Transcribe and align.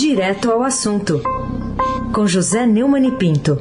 Direto 0.00 0.52
ao 0.52 0.62
assunto, 0.62 1.20
com 2.14 2.24
José 2.24 2.64
Neumann 2.64 3.04
e 3.04 3.10
Pinto. 3.16 3.58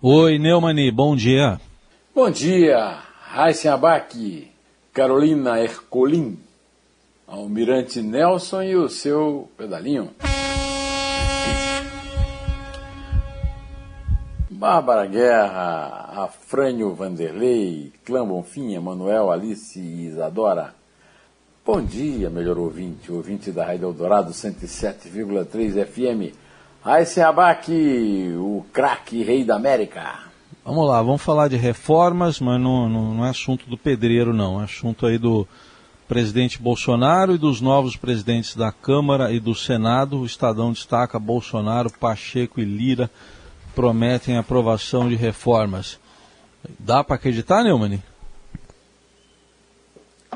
Oi, 0.00 0.38
Neumani, 0.38 0.88
bom 0.92 1.16
dia. 1.16 1.60
Bom 2.14 2.30
dia, 2.30 3.00
Raíssen 3.22 3.72
Abac, 3.72 4.52
Carolina 4.92 5.58
Ercolim, 5.58 6.38
Almirante 7.26 8.00
Nelson 8.00 8.62
e 8.62 8.76
o 8.76 8.88
seu 8.88 9.50
pedalinho. 9.58 10.10
Bárbara 14.48 15.06
Guerra, 15.06 16.22
Afrânio 16.22 16.94
Vanderlei, 16.94 17.92
Clã 18.04 18.24
Bonfim, 18.24 18.78
Manuel, 18.78 19.32
Alice 19.32 19.76
e 19.76 20.06
Isadora. 20.06 20.78
Bom 21.72 21.84
dia, 21.84 22.28
melhor 22.28 22.58
ouvinte, 22.58 23.12
ouvinte 23.12 23.52
da 23.52 23.64
Rádio 23.64 23.84
Eldorado 23.84 24.32
107,3 24.32 25.86
FM. 25.86 26.34
Raíssen 26.82 27.22
Abac, 27.22 27.72
o 28.36 28.66
craque 28.72 29.22
rei 29.22 29.44
da 29.44 29.54
América. 29.54 30.18
Vamos 30.64 30.88
lá, 30.88 31.00
vamos 31.00 31.22
falar 31.22 31.46
de 31.46 31.56
reformas, 31.56 32.40
mas 32.40 32.60
não, 32.60 32.88
não, 32.88 33.14
não 33.14 33.24
é 33.24 33.30
assunto 33.30 33.70
do 33.70 33.78
pedreiro, 33.78 34.34
não. 34.34 34.60
É 34.60 34.64
assunto 34.64 35.06
aí 35.06 35.16
do 35.16 35.46
presidente 36.08 36.60
Bolsonaro 36.60 37.36
e 37.36 37.38
dos 37.38 37.60
novos 37.60 37.94
presidentes 37.94 38.56
da 38.56 38.72
Câmara 38.72 39.30
e 39.30 39.38
do 39.38 39.54
Senado. 39.54 40.18
O 40.18 40.26
Estadão 40.26 40.72
destaca 40.72 41.20
Bolsonaro, 41.20 41.88
Pacheco 42.00 42.60
e 42.60 42.64
Lira 42.64 43.08
prometem 43.76 44.36
aprovação 44.36 45.08
de 45.08 45.14
reformas. 45.14 46.00
Dá 46.80 47.04
para 47.04 47.14
acreditar, 47.14 47.62
Neumann? 47.62 48.02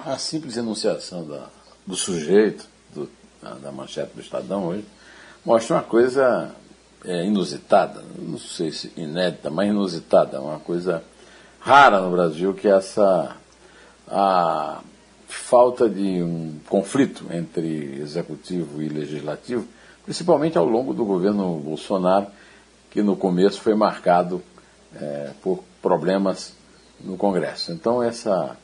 A 0.05 0.19
simples 0.19 0.59
enunciação 0.59 1.27
da, 1.27 1.47
do 1.87 1.97
sujeito, 1.97 2.67
do, 2.95 3.09
da 3.63 3.73
manchete 3.73 4.15
do 4.15 4.21
Estadão 4.21 4.67
hoje, 4.67 4.85
mostra 5.43 5.77
uma 5.77 5.83
coisa 5.83 6.51
é, 7.07 7.25
inusitada, 7.25 8.03
não 8.19 8.37
sei 8.37 8.71
se 8.71 8.93
inédita, 8.99 9.49
mas 9.49 9.71
inusitada, 9.71 10.43
uma 10.43 10.59
coisa 10.59 11.03
rara 11.59 12.03
no 12.03 12.11
Brasil, 12.11 12.53
que 12.53 12.69
é 12.69 12.73
essa 12.73 13.35
a 14.07 14.83
falta 15.27 15.89
de 15.89 16.23
um 16.23 16.61
conflito 16.69 17.25
entre 17.31 17.99
executivo 17.99 18.83
e 18.83 18.89
legislativo, 18.91 19.67
principalmente 20.05 20.59
ao 20.59 20.67
longo 20.67 20.93
do 20.93 21.07
governo 21.07 21.59
Bolsonaro, 21.61 22.27
que 22.91 23.03
no 23.03 23.17
começo 23.17 23.59
foi 23.59 23.75
marcado 23.75 24.43
é, 24.95 25.31
por 25.43 25.65
problemas 25.81 26.53
no 27.01 27.17
Congresso. 27.17 27.73
Então, 27.73 28.03
essa, 28.03 28.55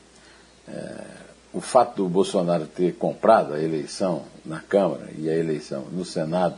é, 0.67 1.20
o 1.53 1.59
fato 1.59 2.03
do 2.03 2.09
Bolsonaro 2.09 2.65
ter 2.65 2.93
comprado 2.93 3.53
a 3.53 3.61
eleição 3.61 4.23
na 4.45 4.59
Câmara 4.59 5.09
e 5.17 5.29
a 5.29 5.35
eleição 5.35 5.85
no 5.91 6.05
Senado 6.05 6.55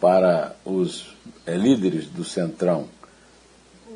para 0.00 0.54
os 0.64 1.16
é, 1.44 1.56
líderes 1.56 2.06
do 2.06 2.24
Centrão, 2.24 2.86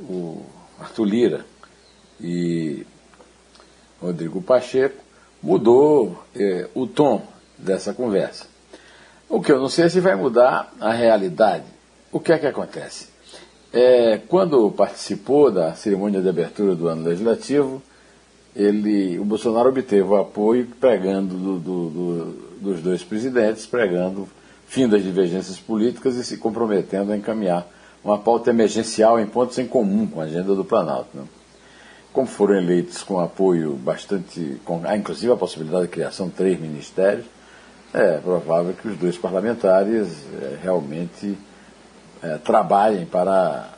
o 0.09 0.45
Arthur 0.81 1.05
Lira 1.05 1.47
e 2.21 2.85
Rodrigo 4.01 4.43
Pacheco, 4.43 5.03
mudou 5.41 6.25
é, 6.35 6.69
o 6.75 6.87
tom 6.87 7.27
dessa 7.57 7.95
conversa. 7.95 8.47
O 9.29 9.41
que 9.41 9.53
eu 9.53 9.61
não 9.61 9.69
sei 9.69 9.87
é 9.87 9.89
se 9.89 10.01
vai 10.01 10.15
mudar 10.15 10.73
a 10.81 10.93
realidade. 10.93 11.65
O 12.11 12.21
que 12.21 12.33
é 12.33 12.39
que 12.39 12.47
acontece? 12.47 13.09
É, 13.73 14.19
quando 14.29 14.71
participou 14.73 15.51
da 15.51 15.75
cerimônia 15.75 16.21
de 16.21 16.29
abertura 16.29 16.75
do 16.75 16.89
ano 16.89 17.05
legislativo, 17.05 17.83
ele, 18.55 19.19
o 19.19 19.25
Bolsonaro 19.25 19.71
obteve 19.71 20.03
o 20.03 20.17
apoio 20.17 20.67
pregando 20.79 21.35
do, 21.35 21.59
do, 21.59 21.91
do, 21.91 22.25
dos 22.61 22.81
dois 22.81 23.03
presidentes, 23.03 23.67
pregando 23.67 24.29
fim 24.67 24.89
das 24.89 25.03
divergências 25.03 25.59
políticas 25.59 26.17
e 26.17 26.25
se 26.25 26.37
comprometendo 26.37 27.13
a 27.13 27.17
encaminhar 27.17 27.67
uma 28.05 28.19
pauta 28.19 28.51
emergencial 28.51 29.19
em 29.19 29.27
pontos 29.27 29.59
em 29.59 29.67
comum 29.67 30.07
com 30.07 30.21
a 30.21 30.25
agenda 30.25 30.55
do 30.55 30.65
Planalto. 30.65 31.09
Né? 31.15 31.25
Como 32.13 32.27
foram 32.27 32.57
eleitos 32.57 33.03
com 33.03 33.21
apoio 33.21 33.75
bastante, 33.75 34.61
com, 34.65 34.83
inclusive 34.95 35.33
a 35.33 35.37
possibilidade 35.37 35.85
de 35.85 35.91
criação 35.91 36.29
de 36.29 36.35
três 36.35 36.61
ministérios, 36.61 37.25
é 37.95 38.19
provável 38.19 38.75
que 38.75 38.89
os 38.89 38.97
dois 38.97 39.17
parlamentares 39.17 40.09
é, 40.41 40.59
realmente 40.63 41.37
é, 42.23 42.39
trabalhem 42.39 43.05
para 43.05 43.71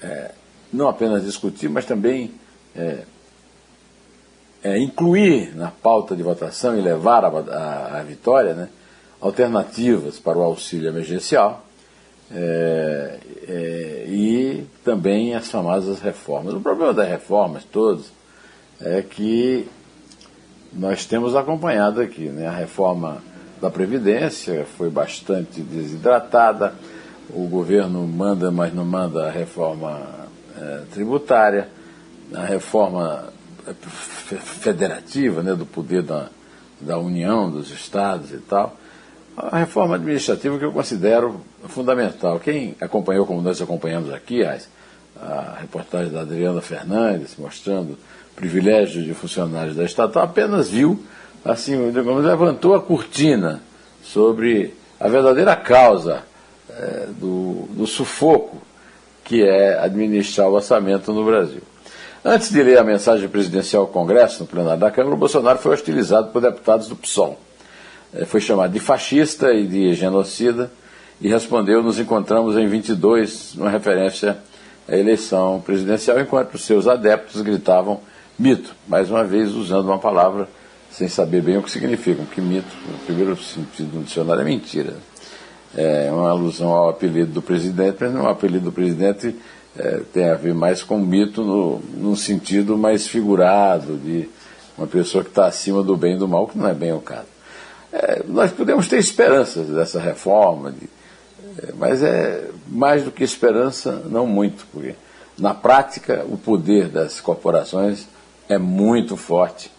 é, 0.00 0.30
não 0.72 0.88
apenas 0.88 1.24
discutir, 1.24 1.68
mas 1.68 1.84
também 1.84 2.32
é, 4.66 4.78
incluir 4.78 5.54
na 5.54 5.70
pauta 5.70 6.16
de 6.16 6.24
votação 6.24 6.76
e 6.76 6.80
levar 6.80 7.24
a 7.24 8.02
vitória 8.02 8.52
né, 8.52 8.68
alternativas 9.20 10.18
para 10.18 10.36
o 10.36 10.42
auxílio 10.42 10.88
emergencial 10.88 11.64
é, 12.32 13.18
é, 13.46 14.04
e 14.08 14.66
também 14.84 15.36
as 15.36 15.48
famosas 15.48 16.00
reformas. 16.00 16.52
O 16.52 16.60
problema 16.60 16.92
das 16.92 17.08
reformas 17.08 17.62
todas 17.62 18.06
é 18.80 19.02
que 19.02 19.68
nós 20.72 21.06
temos 21.06 21.36
acompanhado 21.36 22.00
aqui, 22.00 22.28
né, 22.28 22.48
a 22.48 22.52
reforma 22.52 23.22
da 23.60 23.70
Previdência 23.70 24.66
foi 24.76 24.90
bastante 24.90 25.60
desidratada, 25.60 26.74
o 27.30 27.46
governo 27.46 28.04
manda, 28.04 28.50
mas 28.50 28.74
não 28.74 28.84
manda 28.84 29.28
a 29.28 29.30
reforma 29.30 30.02
é, 30.60 30.82
tributária, 30.92 31.68
a 32.34 32.44
reforma 32.44 33.35
federativa, 33.74 35.42
né, 35.42 35.54
do 35.54 35.66
poder 35.66 36.02
da, 36.02 36.28
da 36.80 36.98
União, 36.98 37.50
dos 37.50 37.70
estados 37.70 38.32
e 38.32 38.38
tal. 38.38 38.76
A 39.36 39.58
reforma 39.58 39.96
administrativa 39.96 40.58
que 40.58 40.64
eu 40.64 40.72
considero 40.72 41.40
fundamental. 41.68 42.40
Quem 42.40 42.74
acompanhou, 42.80 43.26
como 43.26 43.42
nós 43.42 43.60
acompanhamos 43.60 44.12
aqui, 44.12 44.42
a 44.44 45.58
reportagem 45.60 46.12
da 46.12 46.22
Adriana 46.22 46.60
Fernandes, 46.60 47.36
mostrando 47.38 47.98
privilégios 48.34 49.04
de 49.04 49.14
funcionários 49.14 49.76
da 49.76 49.84
estatal, 49.84 50.22
apenas 50.22 50.70
viu, 50.70 51.02
assim, 51.44 51.90
digamos, 51.90 52.24
levantou 52.24 52.74
a 52.74 52.80
cortina 52.80 53.62
sobre 54.02 54.74
a 55.00 55.08
verdadeira 55.08 55.56
causa 55.56 56.22
é, 56.70 57.06
do, 57.18 57.66
do 57.70 57.86
sufoco 57.86 58.62
que 59.24 59.42
é 59.42 59.78
administrar 59.78 60.48
o 60.48 60.52
orçamento 60.52 61.12
no 61.12 61.24
Brasil. 61.24 61.62
Antes 62.28 62.50
de 62.50 62.60
ler 62.60 62.76
a 62.76 62.82
mensagem 62.82 63.28
presidencial 63.28 63.82
ao 63.82 63.88
Congresso, 63.88 64.40
no 64.40 64.48
plenário 64.48 64.80
da 64.80 64.90
Câmara, 64.90 65.14
o 65.14 65.16
Bolsonaro 65.16 65.60
foi 65.60 65.72
hostilizado 65.72 66.32
por 66.32 66.42
deputados 66.42 66.88
do 66.88 66.96
PSOL. 66.96 67.38
É, 68.12 68.24
foi 68.24 68.40
chamado 68.40 68.72
de 68.72 68.80
fascista 68.80 69.52
e 69.52 69.64
de 69.64 69.94
genocida 69.94 70.68
e 71.20 71.28
respondeu: 71.28 71.84
Nos 71.84 72.00
encontramos 72.00 72.56
em 72.56 72.66
22, 72.66 73.54
uma 73.54 73.70
referência 73.70 74.38
à 74.88 74.96
eleição 74.96 75.62
presidencial, 75.64 76.18
enquanto 76.18 76.58
seus 76.58 76.88
adeptos 76.88 77.42
gritavam 77.42 78.00
mito, 78.36 78.74
mais 78.88 79.08
uma 79.08 79.22
vez 79.22 79.54
usando 79.54 79.86
uma 79.86 79.98
palavra 80.00 80.48
sem 80.90 81.06
saber 81.06 81.42
bem 81.42 81.56
o 81.58 81.62
que 81.62 81.70
significa, 81.70 82.24
que 82.24 82.40
mito, 82.40 82.74
no 82.90 82.98
primeiro 83.06 83.36
sentido 83.36 83.98
do 83.98 84.04
dicionário, 84.04 84.42
é 84.42 84.44
mentira 84.44 84.94
é 85.76 86.10
uma 86.10 86.30
alusão 86.30 86.70
ao 86.70 86.88
apelido 86.88 87.32
do 87.32 87.42
presidente, 87.42 87.98
mas 88.00 88.12
não 88.12 88.24
o 88.24 88.28
apelido 88.28 88.64
do 88.64 88.72
presidente 88.72 89.36
é, 89.78 90.00
tem 90.12 90.28
a 90.28 90.34
ver 90.34 90.54
mais 90.54 90.82
com 90.82 90.98
mito 90.98 91.42
no, 91.42 91.78
num 91.94 92.16
sentido 92.16 92.76
mais 92.76 93.06
figurado, 93.06 93.96
de 93.96 94.28
uma 94.76 94.86
pessoa 94.86 95.24
que 95.24 95.30
está 95.30 95.46
acima 95.46 95.82
do 95.82 95.96
bem 95.96 96.14
e 96.14 96.18
do 96.18 96.28
mal, 96.28 96.46
que 96.46 96.58
não 96.58 96.68
é 96.68 96.74
bem 96.74 96.92
o 96.92 97.00
caso. 97.00 97.28
É, 97.92 98.22
nós 98.26 98.52
podemos 98.52 98.88
ter 98.88 98.98
esperanças 98.98 99.68
dessa 99.68 100.00
reforma, 100.00 100.72
de, 100.72 100.88
é, 101.58 101.72
mas 101.78 102.02
é 102.02 102.48
mais 102.68 103.04
do 103.04 103.10
que 103.10 103.24
esperança, 103.24 104.02
não 104.06 104.26
muito, 104.26 104.66
porque 104.72 104.94
na 105.38 105.54
prática 105.54 106.24
o 106.28 106.36
poder 106.36 106.88
das 106.88 107.20
corporações 107.20 108.06
é 108.48 108.58
muito 108.58 109.16
forte 109.16 109.70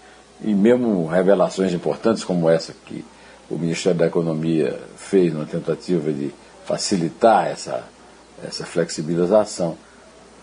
e 0.41 0.53
mesmo 0.53 1.07
revelações 1.07 1.73
importantes 1.73 2.23
como 2.23 2.49
essa 2.49 2.73
que 2.85 3.03
o 3.49 3.57
Ministério 3.57 3.97
da 3.97 4.07
Economia 4.07 4.79
fez 4.95 5.33
uma 5.33 5.45
tentativa 5.45 6.11
de 6.11 6.31
facilitar 6.65 7.47
essa, 7.47 7.83
essa 8.45 8.65
flexibilização, 8.65 9.77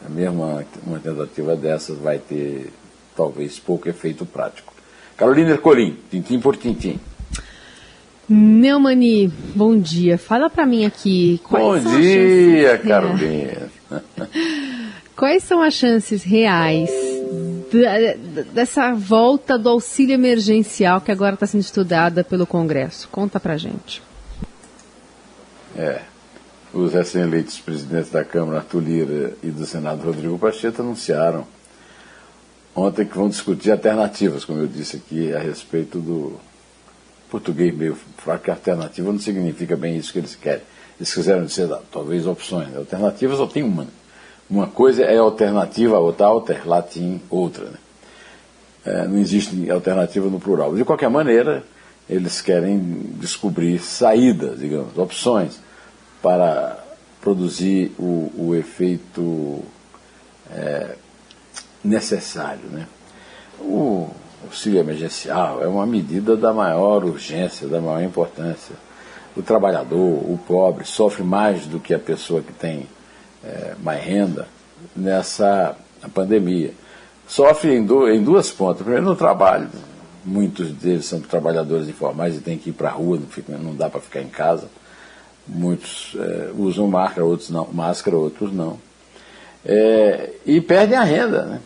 mesmo 0.08 0.44
uma, 0.86 0.98
tentativa 0.98 1.56
dessas 1.56 1.98
vai 1.98 2.18
ter 2.18 2.70
talvez 3.16 3.58
pouco 3.58 3.88
efeito 3.88 4.24
prático. 4.26 4.72
Carolina 5.16 5.50
Ercolim, 5.50 5.96
tintim 6.10 6.40
por 6.40 6.56
tintim. 6.56 6.98
Neumani, 8.28 9.28
bom 9.54 9.78
dia. 9.78 10.16
Fala 10.16 10.48
para 10.48 10.64
mim 10.64 10.84
aqui. 10.84 11.40
bom 11.50 11.78
dia, 11.78 12.78
Carolina. 12.78 13.70
Quais 15.14 15.44
são 15.44 15.62
as 15.62 15.74
chances 15.74 16.24
reais 16.24 16.90
dessa 18.52 18.92
volta 18.92 19.58
do 19.58 19.68
auxílio 19.68 20.14
emergencial 20.14 21.00
que 21.00 21.10
agora 21.10 21.34
está 21.34 21.46
sendo 21.46 21.62
estudada 21.62 22.22
pelo 22.22 22.46
Congresso. 22.46 23.08
Conta 23.10 23.40
pra 23.40 23.56
gente. 23.56 24.02
É. 25.76 26.02
Os 26.74 26.92
recém-eleitos 26.92 27.60
presidentes 27.60 28.10
da 28.10 28.24
Câmara, 28.24 28.58
Arthur 28.58 28.80
Lira, 28.80 29.32
e 29.44 29.46
do 29.46 29.64
Senado, 29.64 30.04
Rodrigo 30.04 30.36
Pacheco, 30.36 30.82
anunciaram 30.82 31.46
ontem 32.74 33.06
que 33.06 33.16
vão 33.16 33.28
discutir 33.28 33.70
alternativas, 33.70 34.44
como 34.44 34.58
eu 34.58 34.66
disse 34.66 34.96
aqui, 34.96 35.32
a 35.32 35.38
respeito 35.38 36.00
do 36.00 36.32
português 37.30 37.72
meio 37.72 37.96
fraco, 38.16 38.42
que 38.42 38.50
alternativa 38.50 39.12
não 39.12 39.20
significa 39.20 39.76
bem 39.76 39.96
isso 39.96 40.12
que 40.12 40.18
eles 40.18 40.34
querem. 40.34 40.62
Eles 40.98 41.14
quiseram 41.14 41.44
dizer, 41.44 41.68
talvez, 41.92 42.26
opções. 42.26 42.68
Né? 42.68 42.78
Alternativas 42.78 43.38
só 43.38 43.46
tem 43.46 43.62
uma. 43.62 43.84
Né? 43.84 43.90
Uma 44.50 44.66
coisa 44.66 45.04
é 45.04 45.16
alternativa, 45.16 45.94
a 45.94 46.00
outra 46.00 46.26
alter, 46.26 46.68
latim, 46.68 47.20
outra. 47.30 47.66
Né? 47.66 47.78
É, 48.84 49.06
não 49.06 49.18
existe 49.18 49.70
alternativa 49.70 50.28
no 50.28 50.40
plural. 50.40 50.74
De 50.74 50.84
qualquer 50.84 51.08
maneira, 51.08 51.62
eles 52.10 52.40
querem 52.40 52.80
descobrir 53.20 53.78
saídas, 53.78 54.58
digamos, 54.58 54.98
opções 54.98 55.62
para 56.24 56.82
produzir 57.20 57.92
o, 57.98 58.32
o 58.34 58.54
efeito 58.54 59.62
é, 60.50 60.96
necessário. 61.84 62.66
Né? 62.70 62.86
O 63.60 64.08
auxílio 64.42 64.80
emergencial 64.80 65.62
é 65.62 65.68
uma 65.68 65.84
medida 65.84 66.34
da 66.34 66.50
maior 66.50 67.04
urgência, 67.04 67.68
da 67.68 67.78
maior 67.78 68.02
importância. 68.02 68.74
O 69.36 69.42
trabalhador, 69.42 69.98
o 69.98 70.40
pobre, 70.48 70.86
sofre 70.86 71.22
mais 71.22 71.66
do 71.66 71.78
que 71.78 71.92
a 71.92 71.98
pessoa 71.98 72.40
que 72.40 72.54
tem 72.54 72.86
é, 73.44 73.74
mais 73.82 74.02
renda 74.02 74.48
nessa 74.96 75.76
pandemia. 76.14 76.72
Sofre 77.28 77.74
em, 77.74 77.84
do, 77.84 78.08
em 78.08 78.22
duas 78.22 78.50
pontas. 78.50 78.80
Primeiro, 78.80 79.04
no 79.04 79.14
trabalho. 79.14 79.68
Muitos 80.24 80.70
deles 80.70 81.04
são 81.04 81.20
trabalhadores 81.20 81.86
informais 81.86 82.34
e 82.34 82.40
têm 82.40 82.56
que 82.56 82.70
ir 82.70 82.72
para 82.72 82.88
a 82.88 82.92
rua, 82.92 83.18
não, 83.18 83.26
fica, 83.26 83.58
não 83.58 83.76
dá 83.76 83.90
para 83.90 84.00
ficar 84.00 84.22
em 84.22 84.28
casa. 84.28 84.70
Muitos 85.46 86.16
é, 86.18 86.50
usam 86.56 86.88
máscara, 86.88 87.26
outros 87.26 87.50
não, 87.50 87.68
máscara, 87.72 88.16
outros 88.16 88.52
não. 88.52 88.78
É, 89.64 90.30
e 90.46 90.60
perdem 90.60 90.96
a 90.96 91.04
renda. 91.04 91.42
Né? 91.42 91.60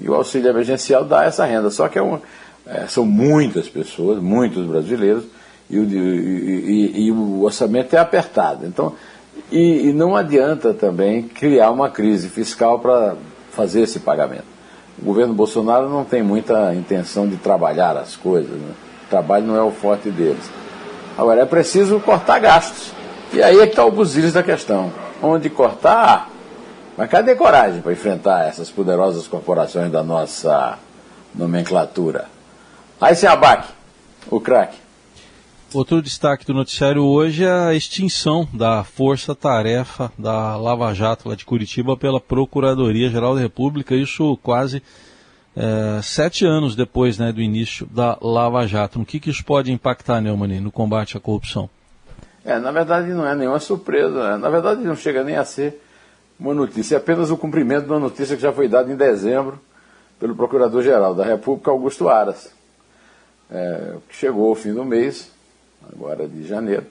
E 0.00 0.08
o 0.08 0.14
auxílio 0.14 0.50
emergencial 0.50 1.04
dá 1.04 1.24
essa 1.24 1.44
renda. 1.44 1.70
Só 1.70 1.88
que 1.88 1.98
é 1.98 2.02
uma, 2.02 2.20
é, 2.66 2.86
são 2.86 3.04
muitas 3.04 3.68
pessoas, 3.68 4.20
muitos 4.20 4.66
brasileiros, 4.66 5.24
e 5.68 5.78
o, 5.78 5.84
e, 5.84 6.92
e, 6.96 7.06
e 7.06 7.12
o 7.12 7.42
orçamento 7.42 7.94
é 7.94 7.98
apertado. 7.98 8.66
Então, 8.66 8.94
e, 9.50 9.92
não 9.92 10.16
adianta 10.16 10.72
também 10.72 11.22
criar 11.22 11.70
uma 11.70 11.90
crise 11.90 12.28
fiscal 12.28 12.78
para 12.78 13.16
fazer 13.52 13.82
esse 13.82 14.00
pagamento. 14.00 14.54
O 15.00 15.04
governo 15.04 15.34
Bolsonaro 15.34 15.88
não 15.88 16.04
tem 16.04 16.22
muita 16.22 16.74
intenção 16.74 17.28
de 17.28 17.36
trabalhar 17.36 17.96
as 17.96 18.16
coisas. 18.16 18.50
Né? 18.50 18.72
O 19.06 19.10
trabalho 19.10 19.46
não 19.46 19.56
é 19.56 19.62
o 19.62 19.70
forte 19.70 20.10
deles. 20.10 20.50
Agora, 21.18 21.42
é 21.42 21.46
preciso 21.46 22.00
cortar 22.00 22.38
gastos. 22.38 22.92
E 23.34 23.42
aí 23.42 23.58
é 23.58 23.66
que 23.66 23.72
está 23.72 23.84
o 23.84 23.90
buziles 23.90 24.32
da 24.32 24.44
questão. 24.44 24.92
Onde 25.20 25.50
cortar, 25.50 26.30
mas 26.96 27.10
cadê 27.10 27.34
coragem 27.34 27.82
para 27.82 27.92
enfrentar 27.92 28.46
essas 28.46 28.70
poderosas 28.70 29.26
corporações 29.26 29.90
da 29.90 30.04
nossa 30.04 30.78
nomenclatura? 31.34 32.26
Aí 33.00 33.16
se 33.16 33.26
abaque, 33.26 33.72
o 34.30 34.40
craque. 34.40 34.78
Outro 35.74 36.00
destaque 36.00 36.46
do 36.46 36.54
noticiário 36.54 37.02
hoje 37.02 37.44
é 37.44 37.50
a 37.50 37.74
extinção 37.74 38.46
da 38.52 38.84
força-tarefa 38.84 40.12
da 40.16 40.56
Lava 40.56 40.94
Jato 40.94 41.28
lá 41.28 41.34
de 41.34 41.44
Curitiba 41.44 41.96
pela 41.96 42.20
Procuradoria-Geral 42.20 43.34
da 43.34 43.40
República, 43.40 43.96
isso 43.96 44.38
quase 44.44 44.80
é, 45.56 46.00
sete 46.00 46.46
anos 46.46 46.76
depois 46.76 47.18
né, 47.18 47.32
do 47.32 47.42
início 47.42 47.84
da 47.86 48.16
Lava 48.22 48.64
Jato. 48.68 49.00
O 49.00 49.04
que, 49.04 49.18
que 49.18 49.30
isso 49.30 49.44
pode 49.44 49.72
impactar, 49.72 50.20
Neumann, 50.20 50.60
no 50.60 50.70
combate 50.70 51.16
à 51.16 51.20
corrupção? 51.20 51.68
É, 52.44 52.58
na 52.58 52.70
verdade 52.70 53.08
não 53.08 53.26
é 53.26 53.34
nenhuma 53.34 53.58
surpresa, 53.58 54.32
né? 54.32 54.36
na 54.36 54.50
verdade 54.50 54.82
não 54.82 54.94
chega 54.94 55.24
nem 55.24 55.36
a 55.36 55.44
ser 55.44 55.80
uma 56.38 56.52
notícia, 56.52 56.96
é 56.96 56.98
apenas 56.98 57.30
o 57.30 57.36
cumprimento 57.36 57.86
de 57.86 57.90
uma 57.90 58.00
notícia 58.00 58.36
que 58.36 58.42
já 58.42 58.52
foi 58.52 58.68
dada 58.68 58.92
em 58.92 58.96
dezembro 58.96 59.58
pelo 60.18 60.34
Procurador-Geral 60.34 61.14
da 61.14 61.24
República, 61.24 61.70
Augusto 61.70 62.08
Aras, 62.08 62.52
é, 63.50 63.94
que 64.08 64.14
chegou 64.14 64.48
ao 64.48 64.54
fim 64.54 64.74
do 64.74 64.84
mês, 64.84 65.30
agora 65.92 66.26
de 66.28 66.46
janeiro, 66.46 66.86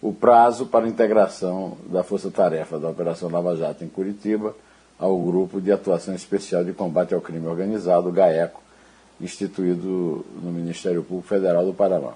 o 0.00 0.12
prazo 0.12 0.66
para 0.66 0.84
a 0.84 0.88
integração 0.88 1.76
da 1.86 2.02
Força 2.02 2.30
Tarefa 2.30 2.78
da 2.78 2.88
Operação 2.88 3.30
Lava 3.30 3.56
Jato 3.56 3.84
em 3.84 3.88
Curitiba 3.88 4.54
ao 4.98 5.16
Grupo 5.18 5.60
de 5.60 5.72
Atuação 5.72 6.14
Especial 6.14 6.64
de 6.64 6.72
Combate 6.72 7.14
ao 7.14 7.20
Crime 7.20 7.46
Organizado, 7.46 8.10
GAECO, 8.10 8.60
instituído 9.20 10.24
no 10.42 10.50
Ministério 10.50 11.02
Público 11.02 11.28
Federal 11.28 11.64
do 11.64 11.72
Paraná. 11.72 12.12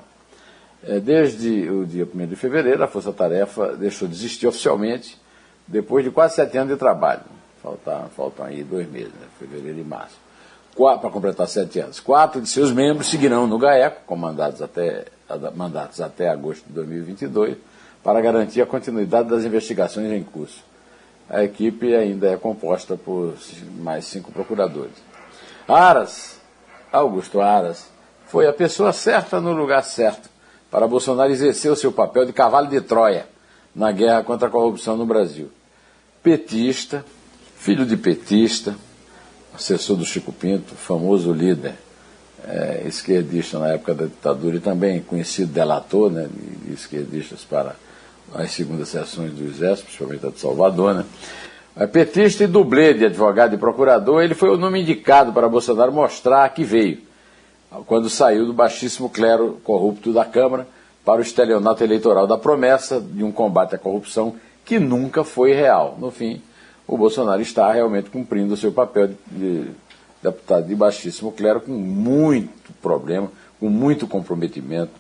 É, 0.85 0.99
desde 0.99 1.71
o 1.71 1.87
dia 1.87 2.09
1 2.13 2.27
de 2.27 2.35
fevereiro, 2.35 2.83
a 2.83 2.89
Força 2.89 3.13
Tarefa 3.13 3.77
deixou 3.77 4.09
de 4.09 4.15
existir 4.15 4.49
oficialmente 4.49 5.17
depois 5.67 6.05
de 6.05 6.11
quase 6.11 6.35
sete 6.35 6.59
anos 6.59 6.73
de 6.73 6.79
trabalho. 6.79 7.23
Faltam, 7.63 8.09
faltam 8.17 8.47
aí 8.47 8.65
dois 8.65 8.91
meses, 8.91 9.13
né? 9.13 9.27
fevereiro 9.39 9.79
e 9.79 9.85
março. 9.85 10.17
Para 10.77 11.11
completar 11.11 11.47
sete 11.47 11.79
anos. 11.79 12.01
Quatro 12.01 12.41
de 12.41 12.49
seus 12.49 12.73
membros 12.73 13.09
seguirão 13.09 13.47
no 13.47 13.59
GAECO, 13.59 14.01
com 14.07 14.17
mandatos 14.17 14.61
até, 14.61 15.05
mandatos 15.55 16.01
até 16.01 16.29
agosto 16.29 16.67
de 16.67 16.73
2022, 16.73 17.57
para 18.03 18.21
garantir 18.21 18.61
a 18.61 18.67
continuidade 18.67 19.29
das 19.29 19.45
investigações 19.45 20.11
em 20.11 20.25
curso. 20.25 20.65
A 21.31 21.45
equipe 21.45 21.95
ainda 21.95 22.29
é 22.29 22.37
composta 22.37 22.97
por 22.97 23.35
mais 23.77 24.07
cinco 24.07 24.33
procuradores. 24.33 24.95
Aras, 25.69 26.41
Augusto 26.91 27.41
Aras, 27.41 27.87
foi 28.27 28.49
a 28.49 28.53
pessoa 28.53 28.93
certa 28.93 29.41
no 29.41 29.53
lugar 29.53 29.85
certo 29.85 30.32
para 30.73 30.89
Bolsonaro 30.89 31.31
exercer 31.31 31.71
o 31.71 31.77
seu 31.77 31.93
papel 31.93 32.25
de 32.25 32.33
cavalo 32.33 32.67
de 32.67 32.81
Troia 32.81 33.27
na 33.77 33.93
guerra 33.93 34.25
contra 34.25 34.49
a 34.49 34.51
corrupção 34.51 34.97
no 34.97 35.05
Brasil. 35.05 35.51
Petista, 36.23 37.05
filho 37.59 37.85
de 37.85 37.95
petista, 37.95 38.75
assessor 39.55 39.99
do 39.99 40.05
Chico 40.07 40.33
Pinto, 40.33 40.75
famoso 40.75 41.31
líder 41.31 41.75
é, 42.49 42.85
esquerdista 42.87 43.59
na 43.59 43.69
época 43.69 43.95
da 43.95 44.07
ditadura 44.07 44.57
e 44.57 44.61
também 44.61 45.03
conhecido 45.03 45.53
delator 45.53 46.11
né, 46.11 46.27
de 46.65 46.73
esquerdistas 46.73 47.45
para 47.45 47.77
as 48.35 48.51
segundas 48.53 48.89
sessões 48.89 49.31
do 49.33 49.45
Exército, 49.45 49.89
principalmente 49.89 50.27
a 50.27 50.31
de 50.31 50.41
Salvador. 50.41 50.95
Né. 50.95 51.05
É 51.77 51.87
petista 51.87 52.45
e 52.45 52.47
dublê 52.47 52.95
de 52.95 53.05
advogado 53.05 53.55
e 53.55 53.59
procurador, 53.59 54.23
ele 54.23 54.35
foi 54.35 54.49
o 54.49 54.57
nome 54.57 54.81
indicado 54.81 55.35
para 55.35 55.51
Bolsonaro 55.51 55.93
mostrar 55.93 56.49
que 56.49 56.65
veio, 56.65 56.99
quando 57.87 58.09
saiu 58.09 58.47
do 58.47 58.53
baixíssimo 58.53 59.09
clero 59.09 59.61
corrupto 59.65 60.13
da 60.13 60.25
Câmara 60.25 60.67
para 61.05 61.19
o 61.19 61.23
estelionato 61.23 61.83
eleitoral 61.83 62.27
da 62.27 62.39
promessa 62.39 63.01
de 63.01 63.25
um 63.25 63.33
combate 63.33 63.75
à 63.75 63.79
corrupção 63.79 64.37
que 64.65 64.79
nunca 64.79 65.25
foi 65.25 65.53
real. 65.53 65.97
No 65.99 66.11
fim, 66.11 66.41
o 66.87 66.97
Bolsonaro 66.97 67.43
está 67.43 67.73
realmente 67.73 68.11
cumprindo 68.11 68.55
o 68.55 68.57
seu 68.57 68.73
papel 68.73 69.09
de, 69.09 69.15
de 69.31 69.71
deputado 70.23 70.67
de 70.67 70.75
baixíssimo 70.75 71.33
clero 71.33 71.61
com 71.61 71.73
muito 71.73 72.73
problema, 72.81 73.31
com 73.59 73.69
muito 73.69 74.07
comprometimento 74.07 74.93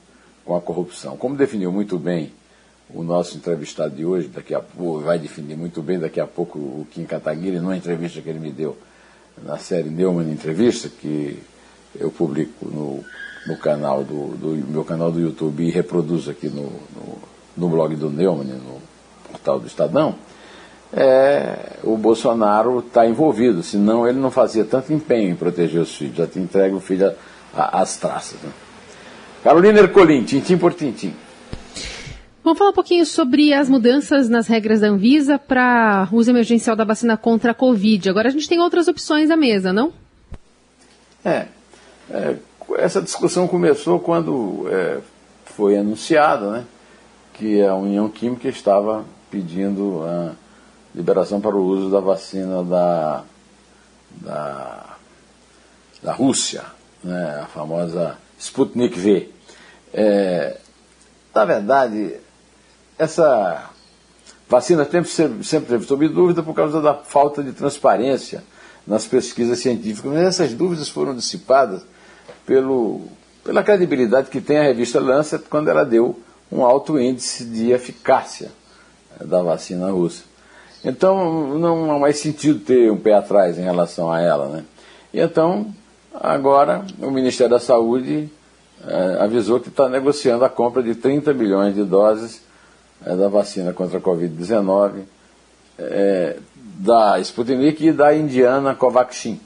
com 0.44 0.56
a 0.56 0.60
corrupção. 0.60 1.16
Como 1.16 1.36
definiu 1.36 1.70
muito 1.70 1.98
bem 1.98 2.32
o 2.90 3.02
nosso 3.02 3.36
entrevistado 3.36 3.94
de 3.94 4.04
hoje, 4.04 4.28
daqui 4.28 4.54
a 4.54 4.60
pouco, 4.60 5.00
vai 5.00 5.18
definir 5.18 5.56
muito 5.56 5.80
bem 5.80 5.98
daqui 5.98 6.20
a 6.20 6.26
pouco 6.26 6.58
o 6.58 6.86
Kim 6.90 7.04
Kataguiri, 7.04 7.58
numa 7.58 7.76
entrevista 7.76 8.20
que 8.20 8.28
ele 8.28 8.40
me 8.40 8.50
deu 8.50 8.76
na 9.42 9.56
série 9.56 9.88
Neumann 9.88 10.30
Entrevista, 10.30 10.88
que 10.88 11.38
eu 11.98 12.10
publico 12.10 12.66
no 12.66 13.04
no 13.46 13.56
canal 13.56 14.04
do, 14.04 14.36
do 14.36 14.48
meu 14.68 14.84
canal 14.84 15.10
do 15.10 15.20
YouTube 15.20 15.64
e 15.64 15.70
reproduzo 15.70 16.30
aqui 16.30 16.48
no, 16.48 16.62
no, 16.62 17.18
no 17.56 17.68
blog 17.68 17.94
do 17.96 18.08
Neumann, 18.08 18.46
no 18.46 18.80
portal 19.28 19.58
do 19.58 19.66
Estadão, 19.66 20.14
é, 20.92 21.78
o 21.82 21.96
Bolsonaro 21.96 22.80
está 22.80 23.06
envolvido, 23.06 23.62
senão 23.62 24.06
ele 24.06 24.18
não 24.18 24.30
fazia 24.30 24.64
tanto 24.64 24.92
empenho 24.92 25.30
em 25.30 25.34
proteger 25.34 25.80
os 25.80 25.94
filhos, 25.94 26.16
já 26.16 26.26
te 26.26 26.38
entrega 26.38 26.74
o 26.74 26.80
filho 26.80 27.12
às 27.54 27.96
traças. 27.96 28.40
Né? 28.42 28.50
Carolina 29.42 29.80
Ercolim, 29.80 30.22
tintim 30.22 30.56
por 30.56 30.74
tintim. 30.74 31.14
Vamos 32.44 32.58
falar 32.58 32.70
um 32.70 32.74
pouquinho 32.74 33.06
sobre 33.06 33.54
as 33.54 33.70
mudanças 33.70 34.28
nas 34.28 34.48
regras 34.48 34.80
da 34.80 34.88
Anvisa 34.88 35.38
para 35.38 36.08
uso 36.12 36.30
emergencial 36.30 36.74
da 36.74 36.84
vacina 36.84 37.16
contra 37.16 37.52
a 37.52 37.54
Covid. 37.54 38.10
Agora 38.10 38.28
a 38.28 38.32
gente 38.32 38.48
tem 38.48 38.60
outras 38.60 38.88
opções 38.88 39.30
à 39.30 39.36
mesa, 39.36 39.72
não? 39.72 39.92
É. 41.24 41.46
é 42.12 42.36
essa 42.76 43.02
discussão 43.02 43.48
começou 43.48 43.98
quando 43.98 44.66
é, 44.70 45.00
foi 45.46 45.76
anunciado 45.76 46.50
né, 46.50 46.64
que 47.34 47.62
a 47.62 47.74
União 47.74 48.08
Química 48.08 48.48
estava 48.48 49.04
pedindo 49.30 50.02
a 50.04 50.32
liberação 50.94 51.40
para 51.40 51.56
o 51.56 51.64
uso 51.64 51.90
da 51.90 52.00
vacina 52.00 52.62
da, 52.62 53.24
da, 54.10 54.96
da 56.02 56.12
Rússia, 56.12 56.64
né, 57.02 57.40
a 57.42 57.46
famosa 57.46 58.16
Sputnik 58.38 58.98
V. 58.98 59.30
É, 59.92 60.58
na 61.34 61.44
verdade, 61.44 62.16
essa 62.98 63.70
vacina 64.48 64.84
sempre, 64.84 65.44
sempre 65.44 65.68
teve 65.68 65.86
sob 65.86 66.08
dúvida 66.08 66.42
por 66.42 66.54
causa 66.54 66.80
da 66.80 66.94
falta 66.94 67.42
de 67.42 67.52
transparência 67.52 68.44
nas 68.86 69.06
pesquisas 69.06 69.58
científicas, 69.58 70.12
mas 70.12 70.22
essas 70.22 70.52
dúvidas 70.52 70.88
foram 70.88 71.14
dissipadas 71.14 71.84
pelo, 72.46 73.02
pela 73.44 73.62
credibilidade 73.62 74.30
que 74.30 74.40
tem 74.40 74.58
a 74.58 74.62
revista 74.62 75.00
Lancet 75.00 75.44
quando 75.48 75.68
ela 75.68 75.84
deu 75.84 76.18
um 76.50 76.64
alto 76.64 76.98
índice 76.98 77.44
de 77.44 77.70
eficácia 77.70 78.50
eh, 79.18 79.24
da 79.24 79.42
vacina 79.42 79.90
russa. 79.90 80.24
Então 80.84 81.58
não 81.58 81.92
há 81.92 81.98
mais 81.98 82.18
sentido 82.18 82.60
ter 82.60 82.90
um 82.90 82.96
pé 82.96 83.14
atrás 83.14 83.58
em 83.58 83.62
relação 83.62 84.10
a 84.10 84.20
ela. 84.20 84.48
Né? 84.48 84.64
E 85.14 85.20
então 85.20 85.72
Agora, 86.14 86.84
o 87.00 87.10
Ministério 87.10 87.50
da 87.50 87.58
Saúde 87.58 88.30
é, 88.86 89.16
avisou 89.20 89.58
que 89.58 89.68
está 89.68 89.88
negociando 89.88 90.44
a 90.44 90.48
compra 90.48 90.82
de 90.82 90.94
30 90.94 91.32
milhões 91.32 91.74
de 91.74 91.84
doses 91.84 92.42
é, 93.04 93.16
da 93.16 93.28
vacina 93.28 93.72
contra 93.72 93.98
a 93.98 94.00
Covid-19 94.00 95.04
é, 95.78 96.36
da 96.54 97.18
Sputnik 97.20 97.86
e 97.86 97.92
da 97.92 98.14
indiana 98.14 98.74
Covaxin. 98.74 99.40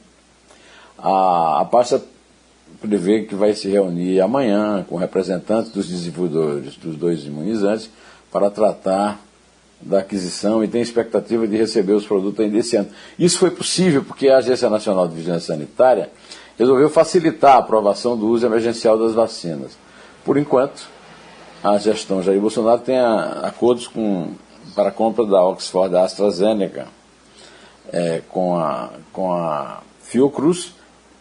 A, 0.98 1.60
a 1.60 1.64
pasta 1.64 2.02
prevê 2.80 3.22
que 3.22 3.34
vai 3.34 3.54
se 3.54 3.68
reunir 3.68 4.20
amanhã 4.20 4.84
com 4.88 4.96
representantes 4.96 5.70
dos 5.70 5.88
desenvolvedores 5.88 6.76
dos 6.76 6.96
dois 6.96 7.24
imunizantes 7.24 7.90
para 8.30 8.50
tratar 8.50 9.20
da 9.80 10.00
aquisição 10.00 10.64
e 10.64 10.68
tem 10.68 10.80
expectativa 10.80 11.46
de 11.46 11.56
receber 11.56 11.92
os 11.92 12.06
produtos 12.06 12.40
ainda 12.40 12.58
esse 12.58 12.76
ano. 12.76 12.88
Isso 13.18 13.38
foi 13.38 13.50
possível 13.50 14.02
porque 14.02 14.28
a 14.28 14.38
Agência 14.38 14.70
Nacional 14.70 15.06
de 15.06 15.14
Vigilância 15.14 15.54
Sanitária 15.54 16.10
resolveu 16.58 16.88
facilitar 16.88 17.56
a 17.56 17.58
aprovação 17.58 18.16
do 18.16 18.26
uso 18.26 18.46
emergencial 18.46 18.98
das 18.98 19.12
vacinas. 19.12 19.76
Por 20.24 20.38
enquanto, 20.38 20.88
a 21.62 21.78
gestão 21.78 22.22
Jair 22.22 22.40
Bolsonaro 22.40 22.80
tem 22.80 22.98
acordos 22.98 23.86
com, 23.86 24.30
para 24.74 24.88
a 24.88 24.92
compra 24.92 25.26
da 25.26 25.44
Oxford 25.44 25.92
da 25.92 26.04
AstraZeneca 26.04 26.86
é, 27.92 28.22
com, 28.28 28.56
a, 28.56 28.90
com 29.12 29.32
a 29.32 29.82
Fiocruz 30.02 30.75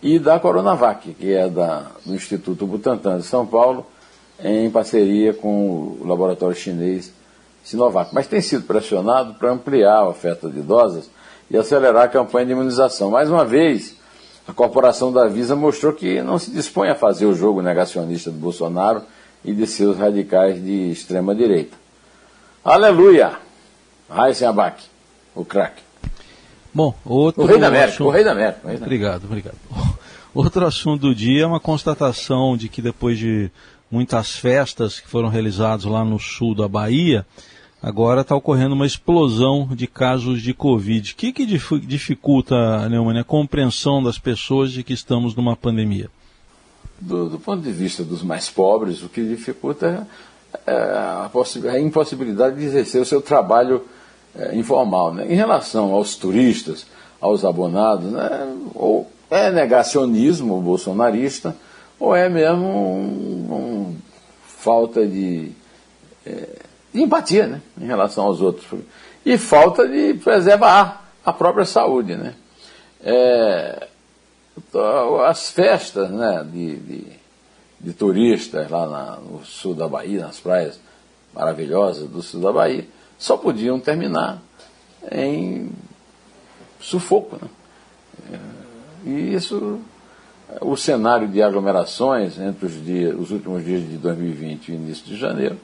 e 0.05 0.19
da 0.19 0.39
Coronavac, 0.39 1.15
que 1.15 1.33
é 1.33 1.49
da, 1.49 1.87
do 2.05 2.13
Instituto 2.13 2.67
Butantan 2.67 3.17
de 3.17 3.23
São 3.23 3.43
Paulo, 3.43 3.87
em 4.39 4.69
parceria 4.69 5.33
com 5.33 5.97
o 5.99 6.05
laboratório 6.05 6.55
chinês 6.55 7.11
Sinovac. 7.63 8.13
Mas 8.13 8.27
tem 8.27 8.39
sido 8.39 8.65
pressionado 8.65 9.33
para 9.33 9.51
ampliar 9.51 10.01
a 10.01 10.07
oferta 10.07 10.47
de 10.47 10.61
doses 10.61 11.09
e 11.49 11.57
acelerar 11.57 12.03
a 12.03 12.07
campanha 12.07 12.45
de 12.45 12.51
imunização. 12.51 13.09
Mais 13.09 13.31
uma 13.31 13.43
vez, 13.43 13.95
a 14.47 14.53
corporação 14.53 15.11
da 15.11 15.27
Visa 15.27 15.55
mostrou 15.55 15.91
que 15.91 16.21
não 16.21 16.37
se 16.37 16.51
dispõe 16.51 16.89
a 16.89 16.95
fazer 16.95 17.25
o 17.25 17.33
jogo 17.33 17.63
negacionista 17.63 18.29
do 18.29 18.37
Bolsonaro 18.37 19.01
e 19.43 19.53
de 19.53 19.65
seus 19.65 19.97
radicais 19.97 20.63
de 20.63 20.91
extrema 20.91 21.33
direita. 21.33 21.75
Aleluia! 22.63 23.39
Raíssen 24.07 24.47
Abac, 24.47 24.83
o 25.33 25.43
craque. 25.43 25.81
Bom, 26.71 26.93
outro 27.03 27.41
o 27.41 27.45
rei 27.47 27.57
da 27.57 27.69
América, 27.69 27.87
assunto... 27.87 28.07
o 28.07 28.11
rei 28.11 28.23
da 28.23 28.33
América. 28.33 28.67
Rei 28.67 28.77
da 28.77 28.85
Obrigado, 28.85 29.23
obrigado. 29.23 29.55
Outro 30.35 30.65
assunto 30.65 30.99
do 30.99 31.15
dia 31.15 31.43
é 31.43 31.45
uma 31.45 31.61
constatação 31.61 32.57
de 32.57 32.67
que 32.67 32.81
depois 32.81 33.17
de 33.17 33.49
muitas 33.89 34.35
festas 34.35 34.99
que 34.99 35.07
foram 35.07 35.29
realizadas 35.29 35.85
lá 35.85 36.03
no 36.03 36.19
sul 36.19 36.53
da 36.53 36.67
Bahia, 36.67 37.25
agora 37.81 38.19
está 38.19 38.35
ocorrendo 38.35 38.75
uma 38.75 38.85
explosão 38.85 39.69
de 39.73 39.87
casos 39.87 40.41
de 40.41 40.53
Covid. 40.53 41.13
O 41.13 41.15
que, 41.15 41.31
que 41.31 41.45
dificulta, 41.45 42.89
Neumann, 42.89 43.17
a 43.17 43.23
compreensão 43.23 44.03
das 44.03 44.19
pessoas 44.19 44.73
de 44.73 44.83
que 44.83 44.91
estamos 44.91 45.33
numa 45.33 45.55
pandemia? 45.55 46.09
Do, 46.99 47.29
do 47.29 47.39
ponto 47.39 47.63
de 47.63 47.71
vista 47.71 48.03
dos 48.03 48.21
mais 48.21 48.49
pobres, 48.49 49.01
o 49.03 49.07
que 49.07 49.23
dificulta 49.23 50.05
é, 50.67 50.69
é 50.69 50.75
a, 50.75 51.31
a 51.71 51.79
impossibilidade 51.79 52.57
de 52.57 52.65
exercer 52.65 53.01
o 53.01 53.05
seu 53.05 53.21
trabalho 53.21 53.85
é, 54.35 54.53
informal. 54.53 55.13
Né? 55.13 55.31
Em 55.31 55.35
relação 55.35 55.93
aos 55.93 56.17
turistas, 56.17 56.85
aos 57.21 57.45
abonados, 57.45 58.11
né? 58.11 58.53
ou 58.73 59.14
é 59.29 59.51
negacionismo 59.51 60.61
bolsonarista, 60.61 61.55
ou 61.99 62.15
é 62.15 62.29
mesmo 62.29 62.65
um, 62.65 63.53
um 63.53 63.95
falta 64.45 65.05
de. 65.05 65.51
É, 66.25 66.65
de 66.95 67.01
empatia 67.01 67.45
né, 67.45 67.61
em 67.79 67.85
relação 67.85 68.25
aos 68.25 68.41
outros. 68.41 68.65
E 69.25 69.37
falta 69.37 69.87
de 69.87 70.13
preservar 70.13 71.05
a 71.25 71.33
própria 71.33 71.65
saúde. 71.65 72.15
Né? 72.15 72.33
É, 73.03 73.87
as 75.27 75.51
festas 75.51 76.09
né, 76.09 76.45
de, 76.49 76.77
de, 76.77 77.07
de 77.81 77.93
turistas 77.93 78.69
lá 78.69 78.87
na, 78.87 79.15
no 79.17 79.45
sul 79.45 79.73
da 79.73 79.87
Bahia, 79.87 80.21
nas 80.21 80.39
praias 80.39 80.79
maravilhosas 81.33 82.07
do 82.07 82.21
sul 82.21 82.39
da 82.39 82.53
Bahia, 82.53 82.87
só 83.17 83.35
podiam 83.35 83.77
terminar 83.79 84.41
em 85.11 85.69
sufoco. 86.79 87.37
Né? 88.31 88.39
E 89.05 89.35
isso, 89.35 89.79
o 90.61 90.75
cenário 90.75 91.27
de 91.27 91.41
aglomerações 91.41 92.39
entre 92.39 92.65
os, 92.65 92.83
dias, 92.83 93.15
os 93.17 93.31
últimos 93.31 93.63
dias 93.63 93.81
de 93.81 93.97
2020 93.97 94.69
e 94.69 94.75
início 94.75 95.05
de 95.05 95.15
janeiro 95.15 95.57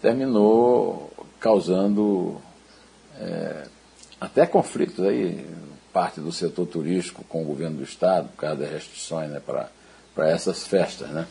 terminou 0.00 1.12
causando 1.38 2.40
é, 3.18 3.66
até 4.20 4.46
conflitos 4.46 5.04
aí, 5.04 5.46
parte 5.92 6.20
do 6.20 6.32
setor 6.32 6.66
turístico 6.66 7.22
com 7.24 7.42
o 7.42 7.44
governo 7.44 7.78
do 7.78 7.84
Estado, 7.84 8.28
por 8.28 8.36
causa 8.36 8.56
das 8.56 8.70
restrições 8.70 9.30
né, 9.30 9.40
para 9.40 10.30
essas 10.30 10.66
festas. 10.66 11.08
Né? 11.10 11.26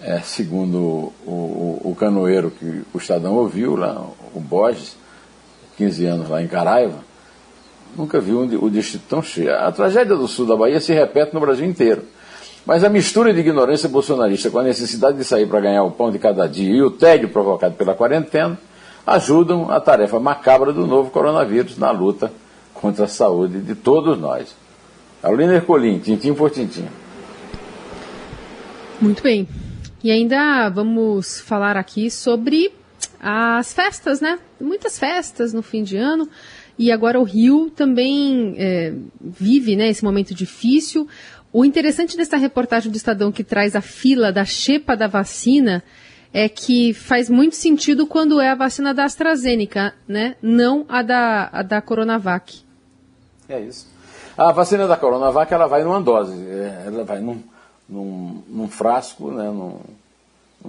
É, 0.00 0.20
segundo 0.20 1.12
o, 1.26 1.30
o, 1.30 1.90
o, 1.90 1.94
canoeiro 1.94 2.50
que 2.50 2.82
o 2.92 2.98
Estadão 2.98 3.34
ouviu, 3.34 3.76
lá, 3.76 3.94
o 4.34 4.40
Borges, 4.40 4.96
15 5.76 6.06
anos 6.06 6.28
lá 6.28 6.42
em 6.42 6.48
Caraiva, 6.48 6.98
nunca 7.96 8.20
viu 8.20 8.40
o 8.40 8.70
distrito 8.70 9.04
tão 9.08 9.22
cheio. 9.22 9.54
A 9.54 9.70
tragédia 9.72 10.16
do 10.16 10.28
sul 10.28 10.46
da 10.46 10.56
Bahia 10.56 10.80
se 10.80 10.92
repete 10.92 11.34
no 11.34 11.40
Brasil 11.40 11.66
inteiro. 11.66 12.02
Mas 12.64 12.84
a 12.84 12.88
mistura 12.88 13.32
de 13.32 13.40
ignorância 13.40 13.88
bolsonarista 13.88 14.50
com 14.50 14.58
a 14.58 14.62
necessidade 14.62 15.16
de 15.16 15.24
sair 15.24 15.46
para 15.46 15.60
ganhar 15.60 15.82
o 15.82 15.90
pão 15.90 16.10
de 16.10 16.18
cada 16.18 16.46
dia 16.46 16.70
e 16.70 16.82
o 16.82 16.90
tédio 16.90 17.28
provocado 17.28 17.74
pela 17.74 17.94
quarentena 17.94 18.58
ajudam 19.06 19.70
a 19.70 19.80
tarefa 19.80 20.20
macabra 20.20 20.72
do 20.72 20.86
novo 20.86 21.10
coronavírus 21.10 21.76
na 21.76 21.90
luta 21.90 22.32
contra 22.72 23.06
a 23.06 23.08
saúde 23.08 23.60
de 23.60 23.74
todos 23.74 24.18
nós. 24.18 24.54
Carolina 25.20 25.54
Ercolim, 25.54 25.98
tintim 25.98 26.34
por 26.34 26.50
tintim. 26.50 26.86
Muito 29.00 29.22
bem. 29.22 29.48
E 30.02 30.10
ainda 30.10 30.68
vamos 30.68 31.40
falar 31.40 31.76
aqui 31.76 32.10
sobre 32.10 32.72
as 33.20 33.72
festas, 33.72 34.20
né? 34.20 34.38
Muitas 34.60 34.98
festas 34.98 35.52
no 35.52 35.62
fim 35.62 35.82
de 35.82 35.96
ano. 35.96 36.28
E 36.78 36.90
agora 36.90 37.20
o 37.20 37.24
Rio 37.24 37.70
também 37.70 38.54
é, 38.56 38.94
vive 39.20 39.76
né, 39.76 39.88
esse 39.88 40.04
momento 40.04 40.34
difícil. 40.34 41.06
O 41.52 41.64
interessante 41.64 42.16
dessa 42.16 42.36
reportagem 42.36 42.90
do 42.90 42.96
Estadão 42.96 43.30
que 43.30 43.44
traz 43.44 43.76
a 43.76 43.80
fila 43.80 44.32
da 44.32 44.44
chepa 44.44 44.96
da 44.96 45.06
vacina 45.06 45.82
é 46.32 46.48
que 46.48 46.94
faz 46.94 47.28
muito 47.28 47.56
sentido 47.56 48.06
quando 48.06 48.40
é 48.40 48.48
a 48.50 48.54
vacina 48.54 48.94
da 48.94 49.04
AstraZeneca, 49.04 49.94
né? 50.08 50.34
Não 50.40 50.86
a 50.88 51.02
da, 51.02 51.50
a 51.52 51.62
da 51.62 51.82
Coronavac. 51.82 52.62
É 53.48 53.60
isso. 53.60 53.86
A 54.36 54.50
vacina 54.50 54.86
da 54.86 54.96
Coronavac 54.96 55.52
ela 55.52 55.66
vai 55.66 55.84
numa 55.84 56.00
dose, 56.00 56.32
é, 56.48 56.84
ela 56.86 57.04
vai 57.04 57.20
num, 57.20 57.42
num, 57.86 58.42
num 58.48 58.68
frasco, 58.68 59.30
né? 59.30 59.44
Num, 59.50 59.78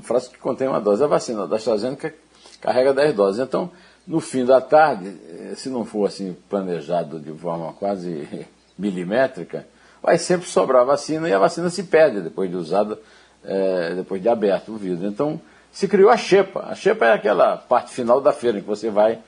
frasco 0.01 0.33
que 0.33 0.39
contém 0.39 0.67
uma 0.67 0.81
dose. 0.81 1.01
A 1.01 1.07
vacina 1.07 1.47
da 1.47 1.55
AstraZeneca 1.55 2.13
carrega 2.59 2.93
10 2.93 3.15
doses. 3.15 3.39
Então, 3.39 3.71
no 4.05 4.19
fim 4.19 4.45
da 4.45 4.59
tarde, 4.59 5.15
eh, 5.29 5.53
se 5.55 5.69
não 5.69 5.85
for 5.85 6.07
assim 6.07 6.35
planejado 6.49 7.19
de 7.19 7.31
forma 7.33 7.73
quase 7.73 8.27
milimétrica, 8.77 9.65
vai 10.01 10.17
sempre 10.17 10.47
sobrar 10.47 10.85
vacina 10.85 11.29
e 11.29 11.33
a 11.33 11.39
vacina 11.39 11.69
se 11.69 11.83
perde 11.83 12.19
depois 12.19 12.49
de 12.49 12.57
usada, 12.57 12.99
é, 13.43 13.95
depois 13.95 14.21
de 14.21 14.27
aberto 14.27 14.73
o 14.73 14.77
vidro. 14.77 15.07
Então, 15.07 15.39
se 15.71 15.87
criou 15.87 16.09
a 16.09 16.17
xepa. 16.17 16.67
A 16.69 16.75
xepa 16.75 17.05
é 17.05 17.13
aquela 17.13 17.55
parte 17.55 17.91
final 17.91 18.19
da 18.19 18.33
feira, 18.33 18.57
em 18.57 18.61
que 18.61 18.67
você 18.67 18.89
vai 18.89 19.19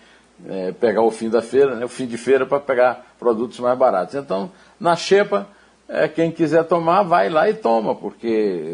é, 0.46 0.74
pegar 0.74 1.02
o 1.02 1.10
fim 1.10 1.30
da 1.30 1.42
feira, 1.42 1.76
né, 1.76 1.86
o 1.86 1.90
fim 1.90 2.06
de 2.06 2.18
feira 2.18 2.46
para 2.46 2.60
pegar 2.60 3.16
produtos 3.18 3.58
mais 3.60 3.78
baratos. 3.78 4.16
Então, 4.16 4.52
na 4.78 4.98
xepa, 4.98 5.48
é, 5.88 6.08
quem 6.08 6.32
quiser 6.32 6.64
tomar, 6.64 7.04
vai 7.04 7.30
lá 7.30 7.50
e 7.50 7.54
toma, 7.54 7.94
porque 7.94 8.74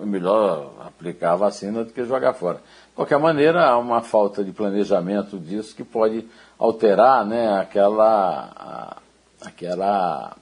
é 0.00 0.04
melhor 0.04 0.70
aplicar 0.84 1.32
a 1.32 1.36
vacina 1.36 1.82
do 1.82 1.92
que 1.92 2.04
jogar 2.04 2.34
fora. 2.34 2.56
De 2.56 2.94
qualquer 2.94 3.18
maneira, 3.18 3.66
há 3.66 3.78
uma 3.78 4.02
falta 4.02 4.44
de 4.44 4.52
planejamento 4.52 5.38
disso 5.38 5.74
que 5.74 5.82
pode 5.82 6.26
alterar 6.58 7.24
né, 7.24 7.58
aquela, 7.58 8.96
aquela 9.40 10.36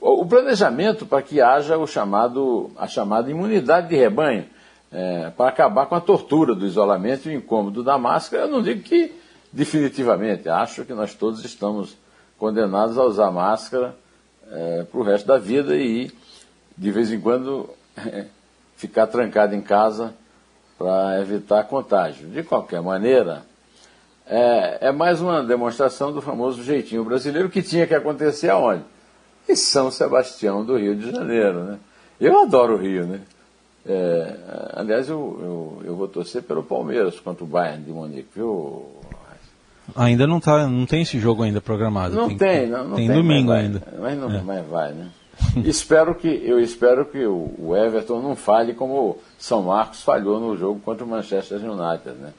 o 0.00 0.24
planejamento 0.26 1.06
para 1.06 1.22
que 1.22 1.40
haja 1.40 1.76
o 1.76 1.86
chamado, 1.86 2.70
a 2.76 2.86
chamada 2.86 3.30
imunidade 3.30 3.88
de 3.88 3.96
rebanho, 3.96 4.46
é, 4.92 5.30
para 5.30 5.48
acabar 5.48 5.86
com 5.86 5.94
a 5.94 6.00
tortura 6.00 6.54
do 6.54 6.66
isolamento 6.66 7.28
e 7.28 7.34
o 7.34 7.38
incômodo 7.38 7.82
da 7.82 7.98
máscara, 7.98 8.44
eu 8.44 8.48
não 8.48 8.62
digo 8.62 8.82
que 8.82 9.12
definitivamente, 9.52 10.48
acho 10.48 10.84
que 10.84 10.94
nós 10.94 11.14
todos 11.14 11.44
estamos 11.44 11.96
condenados 12.38 12.96
a 12.96 13.04
usar 13.04 13.30
máscara 13.30 13.94
é, 14.50 14.84
para 14.84 15.00
o 15.00 15.02
resto 15.02 15.26
da 15.26 15.38
vida 15.38 15.76
e, 15.76 16.10
de 16.76 16.90
vez 16.90 17.12
em 17.12 17.20
quando, 17.20 17.70
é, 17.96 18.26
ficar 18.76 19.06
trancado 19.06 19.54
em 19.54 19.60
casa 19.60 20.14
para 20.76 21.20
evitar 21.20 21.64
contágio. 21.64 22.28
De 22.28 22.42
qualquer 22.42 22.80
maneira, 22.80 23.42
é, 24.26 24.88
é 24.88 24.92
mais 24.92 25.20
uma 25.20 25.42
demonstração 25.42 26.12
do 26.12 26.22
famoso 26.22 26.62
jeitinho 26.62 27.04
brasileiro 27.04 27.50
que 27.50 27.62
tinha 27.62 27.86
que 27.86 27.94
acontecer 27.94 28.50
aonde? 28.50 28.84
e 29.48 29.56
São 29.56 29.90
Sebastião 29.90 30.62
do 30.64 30.76
Rio 30.76 30.94
de 30.94 31.10
Janeiro. 31.10 31.64
Né? 31.64 31.78
Eu 32.20 32.38
adoro 32.42 32.74
o 32.74 32.76
Rio, 32.76 33.06
né? 33.06 33.20
É, 33.86 34.36
aliás, 34.74 35.08
eu, 35.08 35.38
eu, 35.40 35.82
eu, 35.86 35.96
vou 35.96 36.06
torcer 36.06 36.42
pelo 36.42 36.62
Palmeiras 36.62 37.18
contra 37.18 37.42
o 37.42 37.46
Bayern 37.46 37.82
de 37.82 37.90
Munique, 37.90 38.28
viu? 38.34 38.86
Ainda 39.96 40.26
não, 40.26 40.40
tá, 40.40 40.66
não 40.66 40.86
tem 40.86 41.02
esse 41.02 41.18
jogo 41.18 41.42
ainda 41.42 41.60
programado. 41.60 42.14
Não 42.14 42.28
tem, 42.28 42.36
tem 42.36 42.66
não, 42.68 42.88
não 42.88 42.96
tem, 42.96 43.06
tem 43.06 43.16
domingo 43.16 43.48
vai, 43.48 43.60
ainda. 43.60 43.82
Mas, 43.98 44.18
não, 44.18 44.30
é. 44.30 44.42
mas 44.42 44.66
vai, 44.66 44.92
né? 44.92 45.08
espero 45.64 46.14
que, 46.14 46.28
eu 46.28 46.60
espero 46.60 47.04
que 47.06 47.24
o, 47.24 47.54
o 47.58 47.76
Everton 47.76 48.20
não 48.20 48.34
falhe 48.34 48.74
como 48.74 49.18
São 49.38 49.62
Marcos 49.62 50.02
falhou 50.02 50.40
no 50.40 50.56
jogo 50.56 50.80
contra 50.80 51.04
o 51.04 51.08
Manchester 51.08 51.58
United, 51.58 52.16
né? 52.18 52.32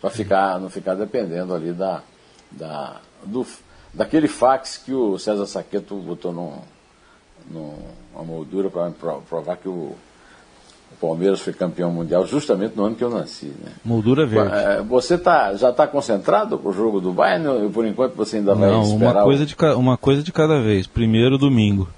Para 0.00 0.10
ficar, 0.10 0.58
não 0.60 0.68
ficar 0.68 0.94
dependendo 0.94 1.54
ali 1.54 1.72
da, 1.72 2.02
da, 2.50 2.96
do, 3.24 3.46
daquele 3.94 4.28
fax 4.28 4.78
que 4.78 4.92
o 4.92 5.18
César 5.18 5.46
Saqueto 5.46 5.94
botou 5.96 6.32
num, 6.32 6.58
numa 7.48 8.24
moldura 8.24 8.68
para 8.68 8.90
provar 9.20 9.56
que 9.56 9.68
o, 9.68 9.94
o 10.96 11.00
Palmeiras 11.00 11.40
foi 11.40 11.52
campeão 11.52 11.90
mundial 11.90 12.26
justamente 12.26 12.76
no 12.76 12.84
ano 12.84 12.94
que 12.94 13.02
eu 13.02 13.10
nasci. 13.10 13.46
Né? 13.46 13.72
Moldura 13.84 14.26
verde. 14.26 14.54
É, 14.54 14.82
você 14.82 15.16
tá, 15.16 15.54
já 15.54 15.70
está 15.70 15.86
concentrado 15.86 16.58
para 16.58 16.70
o 16.70 16.72
jogo 16.72 17.00
do 17.00 17.12
Bayern? 17.12 17.70
Por 17.70 17.86
enquanto 17.86 18.14
você 18.14 18.36
ainda 18.36 18.54
vai 18.54 18.70
Não, 18.70 18.82
esperar? 18.82 19.14
Uma 19.14 19.24
coisa, 19.24 19.42
o... 19.42 19.46
de, 19.46 19.56
uma 19.76 19.96
coisa 19.96 20.22
de 20.22 20.32
cada 20.32 20.60
vez. 20.60 20.86
Primeiro 20.86 21.38
domingo. 21.38 21.88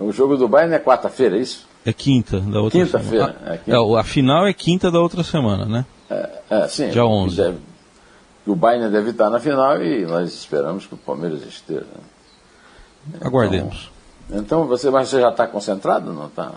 O 0.00 0.12
jogo 0.12 0.36
do 0.36 0.48
Bayern 0.48 0.74
é 0.74 0.78
quarta-feira, 0.78 1.36
é 1.36 1.40
isso? 1.40 1.68
É 1.84 1.92
quinta 1.92 2.40
da 2.40 2.60
outra 2.60 2.84
quinta-feira. 2.84 3.26
semana. 3.26 3.36
Ah, 3.44 3.54
é 3.54 3.58
quinta. 3.58 3.76
É, 3.76 4.00
a 4.00 4.04
final 4.04 4.46
é 4.46 4.52
quinta 4.52 4.90
da 4.90 5.00
outra 5.00 5.22
semana, 5.22 5.64
né? 5.66 5.86
É, 6.10 6.28
é 6.50 6.68
sim. 6.68 6.88
Dia 6.90 7.04
11. 7.04 7.36
Deve, 7.36 7.58
o 8.46 8.54
Bayern 8.54 8.90
deve 8.90 9.10
estar 9.10 9.30
na 9.30 9.38
final 9.38 9.82
e 9.82 10.04
nós 10.04 10.32
esperamos 10.32 10.86
que 10.86 10.94
o 10.94 10.96
Palmeiras 10.96 11.42
esteja. 11.46 11.86
Aguardemos. 13.20 13.90
Então, 14.28 14.40
então 14.40 14.66
você, 14.66 14.90
mas 14.90 15.08
você 15.08 15.20
já 15.20 15.30
está 15.30 15.46
concentrado, 15.46 16.12
não 16.12 16.26
está? 16.26 16.52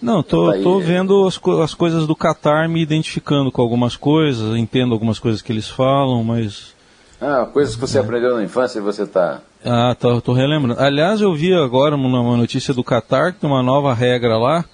Não, 0.00 0.22
tô, 0.22 0.52
tá 0.52 0.58
tô 0.62 0.78
vendo 0.78 1.26
as, 1.26 1.40
as, 1.62 1.74
coisas 1.74 2.06
do 2.06 2.14
Qatar, 2.14 2.68
me 2.68 2.82
identificando 2.82 3.50
com 3.50 3.62
algumas 3.62 3.96
coisas, 3.96 4.56
entendo 4.56 4.92
algumas 4.92 5.18
coisas 5.18 5.40
que 5.40 5.52
eles 5.52 5.68
falam, 5.68 6.22
mas. 6.22 6.74
Ah, 7.20 7.48
coisas 7.50 7.74
que 7.74 7.80
você 7.80 7.98
é. 7.98 8.00
aprendeu 8.02 8.36
na 8.36 8.44
infância 8.44 8.78
e 8.78 8.82
você 8.82 9.04
está. 9.04 9.40
Ah, 9.64 9.96
tô, 9.98 10.20
tô 10.20 10.32
relembrando. 10.32 10.80
Aliás, 10.80 11.20
eu 11.20 11.34
vi 11.34 11.54
agora 11.54 11.96
uma 11.96 12.36
notícia 12.36 12.74
do 12.74 12.84
Qatar 12.84 13.32
que 13.32 13.40
tem 13.40 13.50
uma 13.50 13.62
nova 13.62 13.94
regra 13.94 14.36
lá, 14.36 14.64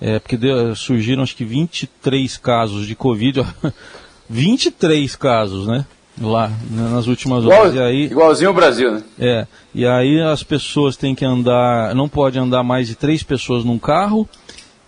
é, 0.00 0.18
porque 0.18 0.36
deu, 0.36 0.74
surgiram 0.74 1.22
acho 1.22 1.36
que 1.36 1.44
23 1.44 2.36
casos 2.36 2.86
de 2.86 2.96
Covid. 2.96 3.46
23 4.28 5.14
casos, 5.16 5.66
né? 5.68 5.86
Lá, 6.20 6.48
né, 6.48 6.88
nas 6.90 7.06
últimas 7.06 7.44
Igual, 7.44 7.60
horas. 7.60 7.74
E 7.74 7.80
aí, 7.80 8.04
igualzinho 8.04 8.50
o 8.50 8.54
Brasil, 8.54 8.92
né? 8.92 9.02
É. 9.18 9.46
E 9.74 9.86
aí 9.86 10.20
as 10.20 10.42
pessoas 10.42 10.96
têm 10.96 11.14
que 11.14 11.24
andar, 11.24 11.94
não 11.94 12.08
pode 12.08 12.38
andar 12.38 12.62
mais 12.62 12.88
de 12.88 12.94
três 12.94 13.22
pessoas 13.22 13.64
num 13.64 13.78
carro 13.78 14.28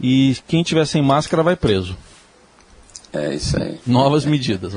e 0.01 0.37
quem 0.49 0.63
tiver 0.63 0.87
sem 0.87 1.03
máscara 1.03 1.43
vai 1.43 1.55
preso. 1.55 1.97
É 3.13 3.35
isso 3.35 3.61
aí. 3.61 3.79
Novas 3.87 4.25
medidas. 4.25 4.73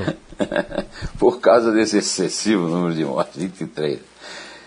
Por 1.19 1.39
causa 1.39 1.71
desse 1.71 1.97
excessivo 1.97 2.67
número 2.67 2.93
de 2.93 3.05
mortes, 3.05 3.41
23. 3.41 3.99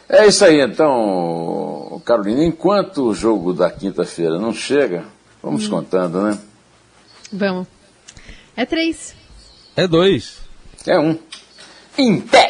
É 0.09 0.27
isso 0.27 0.45
aí, 0.45 0.61
então, 0.61 2.01
Carolina. 2.05 2.45
Enquanto 2.45 3.09
o 3.09 3.15
jogo 3.15 3.53
da 3.53 3.69
quinta-feira 3.71 4.39
não 4.39 4.55
chega, 4.55 5.05
vamos 5.43 5.67
hum. 5.67 5.71
contando, 5.71 6.23
né? 6.23 6.39
Vamos. 7.33 7.67
É 8.57 8.65
três. 8.65 9.15
É 9.75 9.87
dois. 9.89 10.39
É 10.87 10.99
um. 10.99 11.19
Em 11.99 12.21
pé. 12.21 12.46